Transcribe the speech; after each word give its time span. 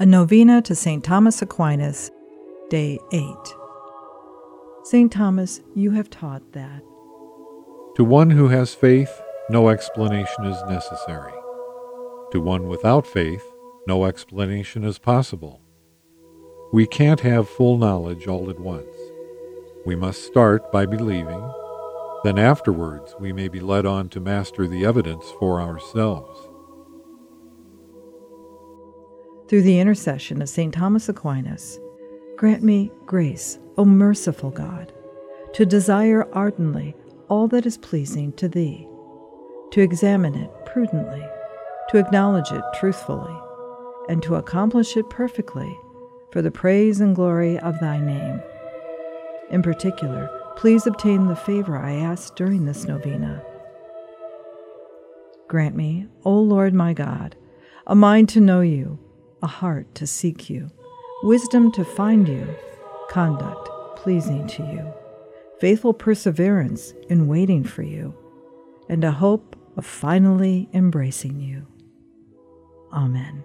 A 0.00 0.06
Novena 0.06 0.62
to 0.62 0.74
St. 0.74 1.04
Thomas 1.04 1.42
Aquinas, 1.42 2.10
Day 2.70 2.98
8. 3.12 3.36
St. 4.84 5.12
Thomas, 5.12 5.60
you 5.74 5.90
have 5.90 6.08
taught 6.08 6.52
that. 6.52 6.82
To 7.96 8.02
one 8.02 8.30
who 8.30 8.48
has 8.48 8.74
faith, 8.74 9.20
no 9.50 9.68
explanation 9.68 10.46
is 10.46 10.62
necessary. 10.66 11.34
To 12.32 12.40
one 12.40 12.68
without 12.68 13.06
faith, 13.06 13.44
no 13.86 14.06
explanation 14.06 14.82
is 14.82 14.98
possible. 14.98 15.60
We 16.72 16.86
can't 16.86 17.20
have 17.20 17.46
full 17.46 17.76
knowledge 17.76 18.26
all 18.26 18.48
at 18.48 18.58
once. 18.58 18.96
We 19.84 19.94
must 19.94 20.24
start 20.24 20.72
by 20.72 20.86
believing, 20.86 21.52
then 22.24 22.38
afterwards 22.38 23.14
we 23.20 23.34
may 23.34 23.48
be 23.48 23.60
led 23.60 23.84
on 23.84 24.08
to 24.08 24.20
master 24.20 24.66
the 24.66 24.86
evidence 24.86 25.26
for 25.38 25.60
ourselves. 25.60 26.48
Through 29.52 29.64
the 29.64 29.80
intercession 29.80 30.40
of 30.40 30.48
St. 30.48 30.72
Thomas 30.72 31.10
Aquinas, 31.10 31.78
grant 32.38 32.62
me 32.62 32.90
grace, 33.04 33.58
O 33.76 33.84
merciful 33.84 34.48
God, 34.50 34.94
to 35.52 35.66
desire 35.66 36.26
ardently 36.32 36.96
all 37.28 37.48
that 37.48 37.66
is 37.66 37.76
pleasing 37.76 38.32
to 38.32 38.48
Thee, 38.48 38.88
to 39.72 39.82
examine 39.82 40.34
it 40.36 40.50
prudently, 40.64 41.22
to 41.90 41.98
acknowledge 41.98 42.50
it 42.50 42.64
truthfully, 42.76 43.36
and 44.08 44.22
to 44.22 44.36
accomplish 44.36 44.96
it 44.96 45.10
perfectly 45.10 45.76
for 46.30 46.40
the 46.40 46.50
praise 46.50 47.02
and 47.02 47.14
glory 47.14 47.58
of 47.58 47.78
Thy 47.78 48.00
name. 48.00 48.40
In 49.50 49.60
particular, 49.60 50.30
please 50.56 50.86
obtain 50.86 51.26
the 51.26 51.36
favor 51.36 51.76
I 51.76 51.96
ask 51.96 52.34
during 52.36 52.64
this 52.64 52.86
novena. 52.86 53.44
Grant 55.48 55.76
me, 55.76 56.06
O 56.24 56.40
Lord 56.40 56.72
my 56.72 56.94
God, 56.94 57.36
a 57.86 57.94
mind 57.94 58.30
to 58.30 58.40
know 58.40 58.62
you 58.62 58.98
a 59.42 59.46
heart 59.46 59.94
to 59.96 60.06
seek 60.06 60.48
you, 60.48 60.70
wisdom 61.22 61.72
to 61.72 61.84
find 61.84 62.28
you, 62.28 62.46
conduct 63.10 63.68
pleasing 63.96 64.46
to 64.48 64.62
you, 64.62 64.92
faithful 65.60 65.94
perseverance 65.94 66.92
in 67.08 67.26
waiting 67.28 67.64
for 67.64 67.82
you, 67.82 68.14
and 68.88 69.04
a 69.04 69.12
hope 69.12 69.56
of 69.76 69.86
finally 69.86 70.68
embracing 70.72 71.40
you. 71.40 71.66
Amen. 72.92 73.44